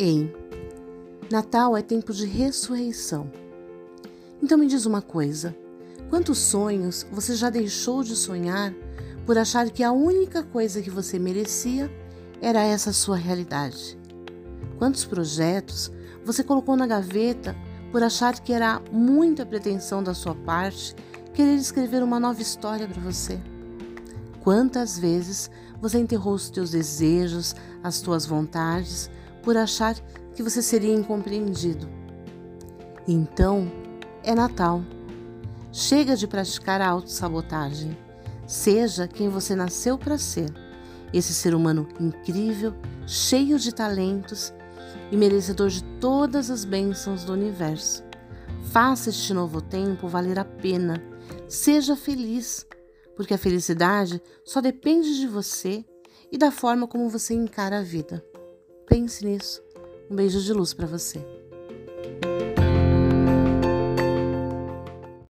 [0.00, 0.32] Ei,
[1.28, 3.28] Natal é tempo de ressurreição.
[4.40, 5.56] Então me diz uma coisa:
[6.08, 8.72] quantos sonhos você já deixou de sonhar
[9.26, 11.90] por achar que a única coisa que você merecia
[12.40, 13.98] era essa sua realidade?
[14.78, 15.90] Quantos projetos
[16.24, 17.56] você colocou na gaveta
[17.90, 20.94] por achar que era muita pretensão da sua parte
[21.34, 23.40] querer escrever uma nova história para você?
[24.44, 25.50] Quantas vezes
[25.82, 29.10] você enterrou os teus desejos, as tuas vontades,
[29.48, 29.94] por achar
[30.34, 31.88] que você seria incompreendido.
[33.08, 33.66] Então,
[34.22, 34.82] é Natal.
[35.72, 37.96] Chega de praticar a autossabotagem.
[38.46, 40.52] Seja quem você nasceu para ser.
[41.14, 42.74] Esse ser humano incrível,
[43.06, 44.52] cheio de talentos
[45.10, 48.04] e merecedor de todas as bênçãos do universo.
[48.70, 51.02] Faça este novo tempo valer a pena.
[51.48, 52.66] Seja feliz,
[53.16, 55.86] porque a felicidade só depende de você
[56.30, 58.22] e da forma como você encara a vida.
[58.88, 59.62] Pense nisso.
[60.10, 61.18] Um beijo de luz para você.